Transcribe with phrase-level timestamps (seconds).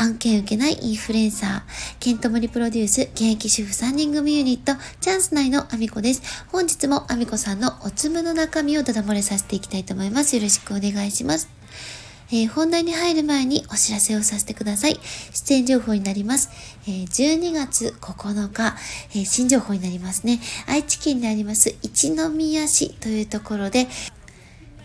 [0.00, 1.62] 案件受けないインフルエンサー
[2.00, 11.50] ケントモリプロデュース現役主婦3人組ユニットチャンス内のアミコです本日もアミコさんのおつむの中身をダダ漏れさせていきたいと思いますよろしくお願いします
[12.32, 15.00] えー、本題に入る前にお知らせをさせてください。
[15.32, 16.50] 出演情報になります。
[16.86, 18.76] えー、12月9日、
[19.10, 20.38] えー、新情報になりますね。
[20.68, 23.88] 愛知県にあります一宮市というところで、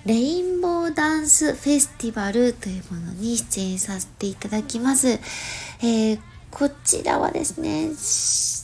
[0.05, 5.07] レインボーダンスフェスティバルというものに出演させていただきます。
[5.09, 6.19] えー
[6.51, 7.89] こちらはですね、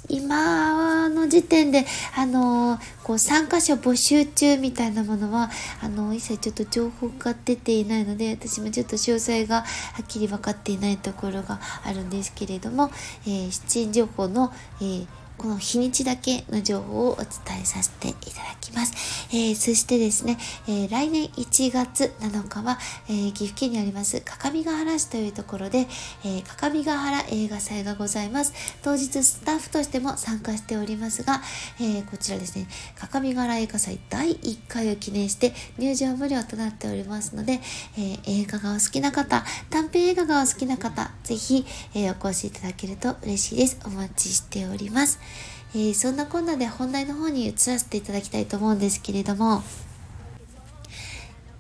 [0.08, 5.50] 今の時点で、あの、こう参加者募集中みたいなものは、
[5.82, 9.64] あの、一切ちょっと情報が出ていないので、私もちょっと詳細がは
[10.04, 12.92] っきり分かっていないところがあるんですけれども、
[13.26, 15.08] えー、出演情報の、えー
[15.42, 17.28] この日にちだけの情報をお伝
[17.64, 19.28] えさせていただきます。
[19.32, 22.78] えー、そしてですね、えー、来年1月7日は、
[23.10, 25.88] えー、岐阜県にあります各務原市というところで、
[26.24, 28.54] え各務原映画祭がございます。
[28.84, 31.42] 当日スタッフとしても参加しておりますが、
[31.80, 37.62] えこちらですね、各務原映画祭第1回を記念して入場無料となっておりますので、
[37.98, 43.80] え映画がお好きな方、短編映画がお好きな方、ぜひ、えお越しいただけると嬉しいです。
[43.86, 45.31] お待ちしております。
[45.74, 49.64] えー、そんなこんなで本題の方に移らせていただきたいと思うんですけれども、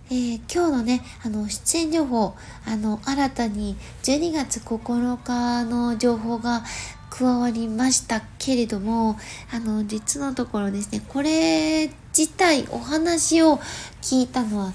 [0.10, 6.64] えー、今日のね、あの、出演情報、あの、新たに12月9日の情報が
[7.10, 9.18] 加わりましたけれども、
[9.54, 13.58] あの、実のところですね、これ自体お話を
[14.02, 14.74] 聞いたのは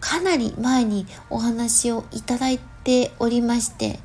[0.00, 4.00] かなり前にお話をいただいておりまして、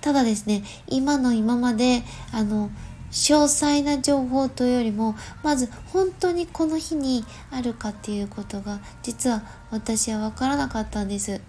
[0.00, 2.02] ただですね、今の今まで、
[2.32, 2.70] あの、
[3.10, 11.40] 詳細な情報というよりもまず本当にこの日にあるかっていうことが実は私は分からなかったんです。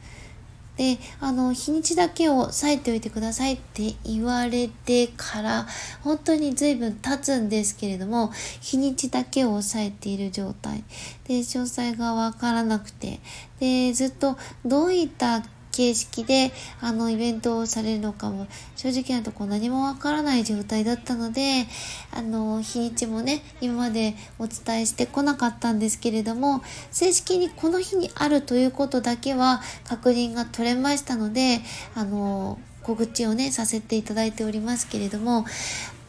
[0.79, 5.67] であの日にちだけを押さえておいてくださいって言われてから
[6.05, 8.31] 本当に随分経つんですけれども
[8.61, 10.85] 日にちだけを押さえている状態
[11.27, 13.19] で詳細が分からなくて
[13.59, 15.43] でずっとどういった
[15.79, 16.51] 形式で
[16.81, 18.47] あのイベントをされるのかも。
[18.75, 21.65] 正直なとこ何もわからない状態だったので
[22.13, 31.59] あの日にちもね今までお伝えしてこなかったんですけれども正式にこの日にあるということだけは確認が取れましたので
[31.93, 35.45] あの告知をねさせていただいておりますけれども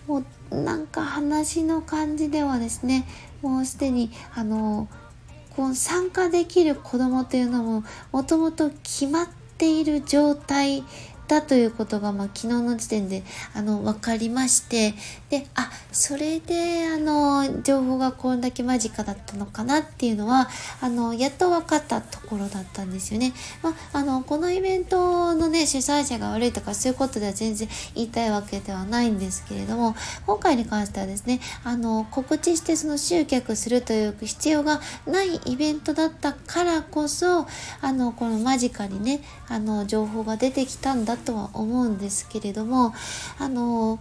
[0.06, 0.22] も
[0.52, 3.04] うなんか話の感じではですね
[3.42, 4.88] もうすでにあの
[5.56, 7.82] こう参加できる子供というのも
[8.12, 10.82] もともと決まってている状態
[11.30, 13.22] だということが、まあ、昨日の時点で
[13.54, 14.94] あの分かりまして
[15.30, 20.48] であそれであの情報がこんだけ間近だったのかなっていうのは
[20.80, 23.32] あのやっと分かったところだったんですよね。
[23.62, 29.94] まあ、あのこのイベントのね主催者が悪いとかそういうことでは全然言いたいわけではないんですけれども
[30.26, 37.46] 今回に関してはですねあの告知してその集客するという必要がないイベントだったからこそ
[37.80, 42.94] あのこの間近にねあの情報が出てきたんだとは思うんですけれども
[43.38, 43.98] あの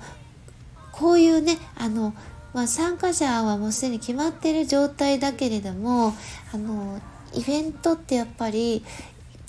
[0.91, 2.13] こういうねあの、
[2.53, 6.13] まあ、参加者はもうすでに決まっている状態だけれども
[6.53, 7.00] あの
[7.34, 8.84] イベントってやっぱり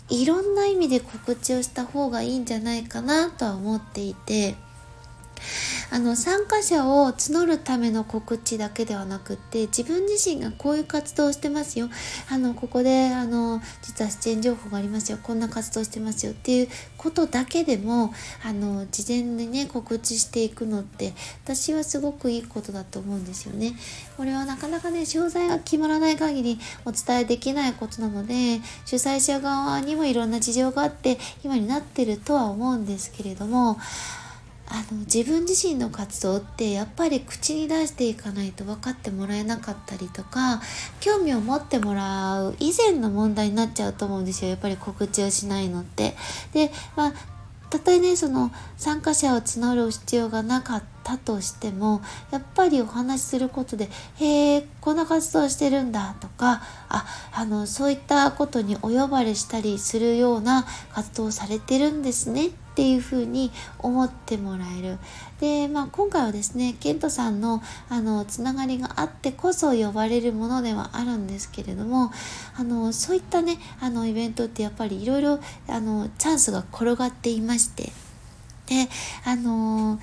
[0.09, 4.55] いろんな意味で告知をした方がいいんじゃないかなとは思っていて。
[5.91, 11.89] あの参加者を募るための告知だけではなくって自分自身がこういう活動をしてますよ
[12.31, 18.13] あのここであの実は出演情報がありますよこんな活動してますよっていうことだけでも
[18.45, 21.13] あの事前にね告知していくのって
[21.45, 23.75] 私はすごくいいことだと思うんですよね。
[24.17, 33.79] これはなかなかね詳細が決まらない限りお伝えできないことなので主催者側にもいろんな事情があって今になってるとは思うんですけれども
[34.73, 40.63] あの自分自身の活動ってやっぱり口に出していかないと分かってもらえなかったりとか
[41.01, 46.15] 興味を持ってもらう以前の問題になっちゃうと思うんですよやっぱり告知をしないのって。
[46.53, 47.13] で、まあ
[47.71, 52.03] たとえねその参加者を募る必要がなかったとしても
[52.33, 53.89] やっぱりお話しすることで
[54.19, 64.99] 「へえこんな活動してるんだ」とかああのそういったことにお呼ばれしたりするような活動をされてるんですねっっていうふうに思ってもらえる。
[65.41, 72.11] で、まあ、今回はですね、ケントさんのあのつながりがあってこそ呼ばれるものではあるんですけれども、
[72.57, 77.93] あのそういったね、あのイベントってやっぱりいろいろあのチャンスが転がっていまして、
[78.67, 78.89] で、
[79.25, 79.99] あの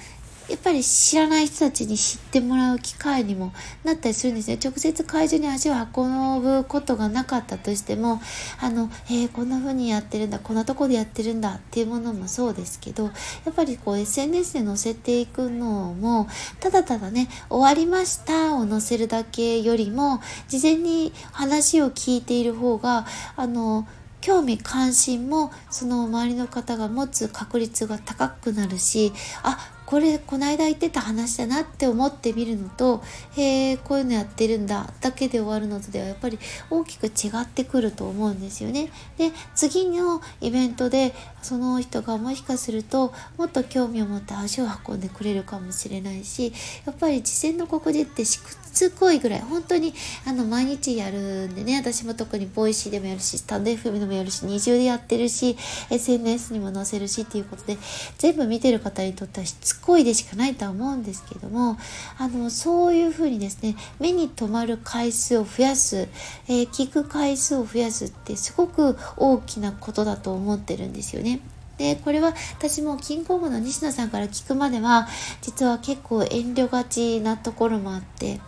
[0.49, 3.53] やっぱり知らない人たちに知ってもらう機会にも
[3.83, 4.57] なったりするんですね。
[4.63, 8.21] 直接会場に足を運ぶことがなかったとしても、
[8.59, 13.11] あの、えー、こんな風にやってるんだ、こんなとこでやってるんだっていうものもそうですけど、や
[13.51, 16.27] っぱりこう SNS で載せていくのも、
[16.59, 23.05] ただただね、終わりましたを載せるだけよりも、事前に話を聞いている方が、
[23.35, 23.88] あの、
[24.21, 33.01] 興味関心もその周りの方が持つ確率が高くなるしあこれこの間言ってた話だなって思ってみるのと
[33.38, 36.38] へえこういうのやってるんだだけで終わるのとではやっぱり
[36.69, 38.89] 大きく違ってくると思うんですよね。
[39.18, 46.51] で次のイベントでその人がもしかするともっと興味を持って足を運んでくれるかもしれないし
[46.86, 49.94] やっぱり事前の告知ってしくつこいぐらい本当に
[50.28, 55.57] あの毎日やるんでね私も特に Voicy でもやるしスタンド FM でもやるし二重でやってるし
[55.89, 57.78] SNS にも載せるしっていうことで
[58.18, 61.77] 全部見てる方にとってはしつこいでしかないとは思うんですけども
[62.18, 66.07] あのそういうふうにですね目に留まる回数を増やす、
[66.47, 71.39] えー、聞く回数を増やすってすごく大きなことだと思ってるんですよね。
[71.77, 75.07] でこれは私もキングオブの西野さんから聞くまでは
[75.41, 78.41] 実は結構遠慮がちなところもあって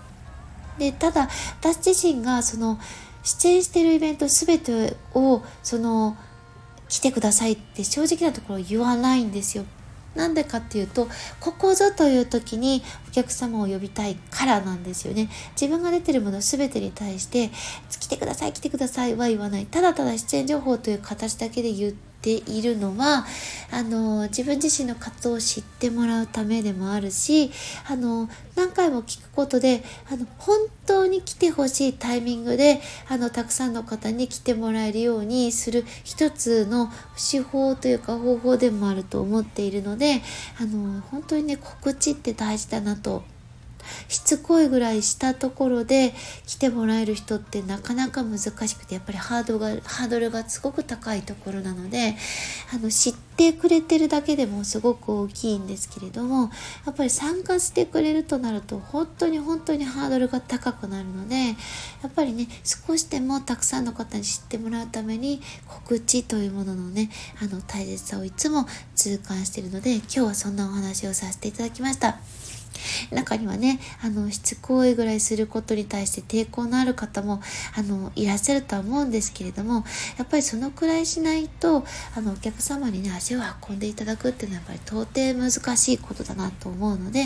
[0.79, 1.29] でただ
[1.61, 2.79] 私自身がその
[3.23, 6.17] 出演してるイベント全てをその
[6.87, 9.65] 来てくださいって正直なところ言わないんですよ。
[10.15, 11.07] なんでかっていうと、
[11.39, 15.29] ここぞという時にお客様を呼びたいからなんですよね。
[15.59, 17.51] 自分が出てるもの全てに対して、
[17.99, 19.65] 来てください、来てくださいは言わない。
[19.65, 23.25] ただただ出演情報という形だけで言ってているのは、
[23.71, 27.51] あの、自分自身の活動を知ってもらうためでもあるし、
[27.87, 36.89] あの、何回も聞くことで、あの、本当に来てほしいタイミングで、あの、たくさんの方に来てもらえるようにする一つの
[37.31, 40.21] 手法というか方法でもあると思っているので、
[40.59, 43.23] あの、本当にね、告知って大事だなと
[44.07, 46.13] しつこいぐらいしたところで
[46.45, 52.15] 来てもらえる人ってなかなか難しくてやっぱりハードがハードルがすごく高いところなので
[52.73, 56.49] あの知ってくれてるだけでもすごく大きいんですけれども
[56.85, 61.53] やっぱり参加してくれるとなると本当に本当にハードルが高くなるのでや
[62.07, 67.09] っぱりね少しでもたくさんの方に知ってもらうために告知というもののね
[67.41, 68.65] あの大切さをいつも
[68.95, 72.19] 痛感してるので今日はそんなお話をさせていただきました。
[73.11, 77.41] 中にはね、あの、しつこいぐらいすることに対して抵抗のある方も、
[77.75, 79.85] あの、いらっしゃるとは思うんですけれども、
[80.17, 81.85] やっぱりそのくらいしないと、
[82.15, 83.39] あの、お客様にね、足を
[83.69, 87.19] 運んでいただくっていうのはやっぱり到底難しいことだなと思うので、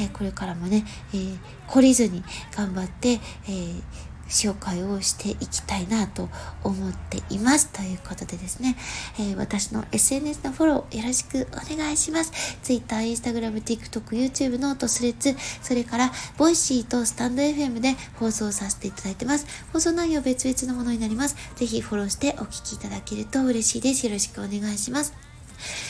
[0.00, 1.38] えー、これからもね、えー、
[1.68, 2.22] 懲りずに
[2.56, 3.82] 頑張って、えー
[4.28, 6.28] 紹介をしていきたいなと
[6.62, 7.68] 思っています。
[7.68, 8.76] ということでですね、
[9.18, 12.32] えー、私の SNS のフォローよろしくお願いします。
[12.62, 19.46] Twitter、Instagram、TikTok、YouTube、 note、Threads、それから、 Voicy と stand.fm で放送させていただいてます。
[19.72, 21.36] 放送内容別々のものになります。
[21.56, 24.06] ぜひフォローしてお聞きいただけると嬉しいです。
[24.06, 25.33] よろしくお願いします。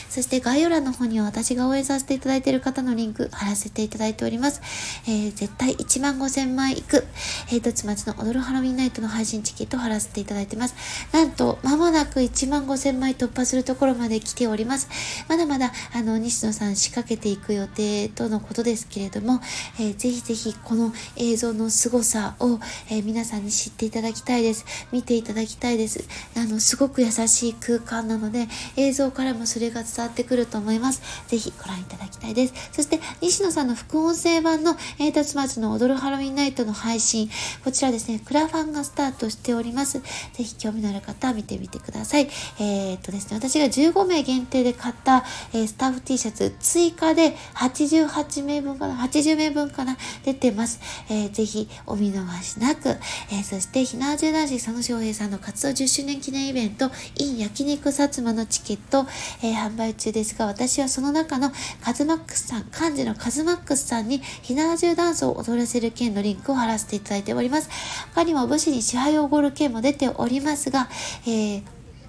[0.09, 4.61] そして概要欄の方には私が応援させていただいている方のリンク貼らせていただいております。
[5.07, 7.05] えー、絶対1万5000枚いく、
[7.51, 10.75] えー、とつまちの踊るハロウィンナイトの配信チケット貼らせていただいてます。
[11.11, 14.87] なんと、まもなく1万5000枚突破するところまで来ております。
[15.27, 19.41] まだまだ、あの、西野さん仕掛けていく予定とのことですけれども、
[19.79, 24.65] えー、ぜひぜひこの映像の凄さを、えー、皆さんに知っていただきたいです。
[24.91, 26.03] 見ていただきたいです。
[26.35, 31.01] あの、すごく優しい空間なので、映像からもそれが伝わってくると思います。
[31.27, 32.53] ぜひご覧いただきたいです。
[32.71, 37.29] そして、西野さんの副音声版の、えー、たつまつの踊るハロウィンナイトの配信、
[37.63, 39.99] こちらですね、クラファンがスタートしております。
[39.99, 42.29] ぜひ興味のある方は見てみてください。
[42.59, 50.79] えー、っとですね、私が15名限定で買った、えー、スタッフ T シャツ、追加で88名分かな、80名分かな、出てます。
[51.09, 59.05] えー、ぜひお見逃しなく、えー、そして、ひなわじゅう男子佐野翔平さんの活動10周年記念イベント、in 焼肉薩摩のチケット、
[59.41, 67.69] えー、販売中ですが、私はその中のカズマックスさん、幹事のカズマックスさんにひなじゅうダンスを踊らせる件のリンクを貼らせていただいております。
[68.13, 70.89] 他にも武士に支配をおごる件も出ておりますが、
[71.25, 71.63] えー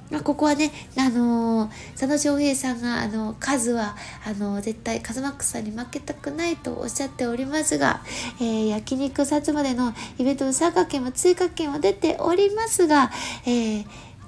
[0.08, 8.02] まあ、ここはね、あのー、佐野翔平さんが、あの、数は、あのー、絶対、カズマックスさんに負けたくないとおっしゃっておりますが、
[8.40, 13.10] えー、焼肉薩摩でのイベントの参加券も追加券は出ておりますが、
[13.46, 13.86] えー、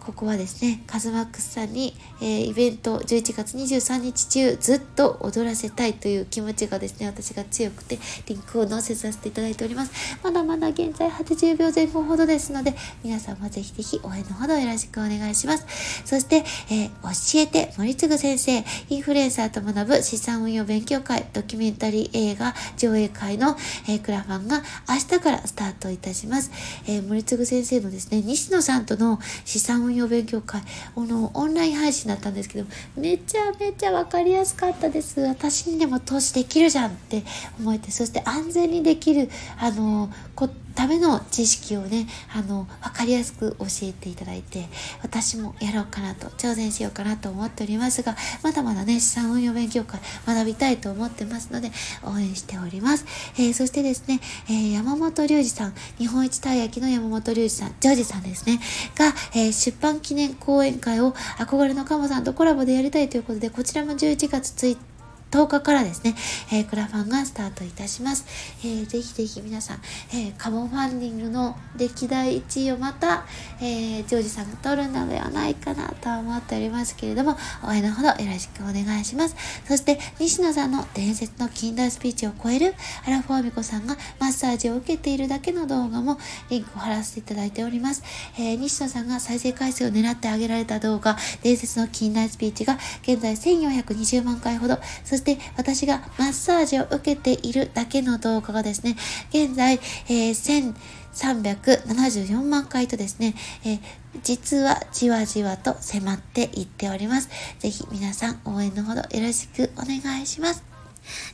[0.08, 10.18] ここはですね、カズマックスさんに、えー、イベント11月23日中ずっと踊らせたいという気持ちがですね、私が強くてリンクを載せさせていただいております。
[10.24, 12.74] まだまだ現在80秒前後ほどですので、
[13.04, 15.66] 皆さんもぜひぜひ応援のほどよろしくお願いします。
[16.06, 16.36] そして、
[16.70, 26.50] えー、教えて森次先生、インフルエンサーと学ぶ資産運用勉強会、ドキュメンタリー映画上映会の、えー、クラファンが明日からスタートいたします。
[26.86, 30.62] えー、森次先生のですね、西野さんとの資産運用勉強会、
[30.94, 35.20] あの、オンライン配信だったんですけど、めちゃめちゃ分かりやすかったです。
[35.22, 37.24] 私にでも投資できるじゃんって
[37.58, 39.28] 思えて、そして安全にできる、
[39.58, 44.68] あの、こための知識をね、あの、わかりやすく教えていただいて、
[45.02, 51.72] 私もやろうかなと、挑戦しようかなと思っておりますが、まだまだね、資産運用勉強会学びたいと思ってますので、
[52.04, 53.06] 応援しております。
[53.38, 58.60] えー、そしてですね、えー、山本隆二さん、日本一たい焼きの山本隆二さん、ジョージさんですね、
[58.94, 64.87] が、えー、出版記念講演会を憧れのカモさんとコラボでやりたいということで、こちらも11月1日
[65.30, 66.14] 10日からですね、
[66.52, 68.24] えー、クラファンがスタートいたします。
[68.64, 69.78] えー、ぜひぜひ皆さん、
[70.12, 73.26] えー、カモファンディングの歴代1位をまた、
[73.60, 79.36] えー、ジョージさんが取るのではないかなと思っておりますけれども、応援のほどよろしくお願いします。
[79.66, 82.74] そして、西野さんの伝説の近代スピーチを超える
[83.06, 86.18] アラフォーミコさんがマッサージを受けているだけの動画も
[86.48, 88.02] リンクを貼らせていただいております。
[88.38, 98.96] えー、西野さんが再生回数を狙ってあげられた動画、伝説の近代スピーチが現在1420万回ほど、そして私がマッサージを受けているだけの動画がですね、
[99.30, 99.74] 現在、
[100.08, 100.74] えー、
[101.12, 103.34] 1374万回とですね、
[103.64, 103.80] えー、
[104.22, 107.28] 実はじわじわと迫っていっております。
[107.58, 110.67] ぜひ皆さん応援のほどよろしくお願いします。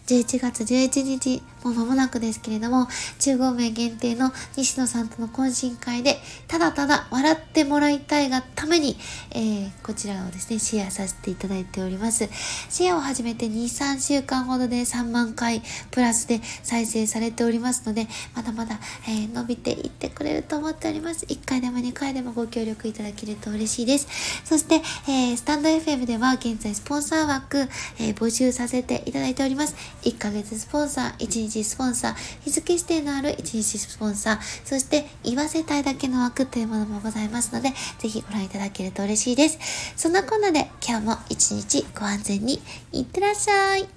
[0.06, 2.88] 11月11日、もう間もなくですけれども、
[3.18, 8.96] 中合名限定の西野さんとの懇親会で、ただただ笑ってもらいたいがために、
[9.30, 12.28] えー、こちらをですね、シェアさせていただいております。
[12.68, 18.78] シェアを始めて2、3週間ほどで3万回プラスで再生されておりますので、まだまだ、
[19.08, 21.24] えー、伸びていってくれると思っております。
[21.26, 24.06] 1回でも2回でもご協力いただけると嬉しいです。
[24.44, 29.74] そして、えー、スタンド FM では現在スポンサー枠、え募集させていただいておりますます。
[30.02, 39.58] 1ヶ月スポンサー、1日スポンサー、日付指定のある1日スポンサー、そして言わせたいだけの枠というものもございますので、ぜひご覧いただけると嬉しいです。
[39.96, 42.60] そんなこんなで今日も一日ご安全に
[42.92, 43.88] いってらっしゃい。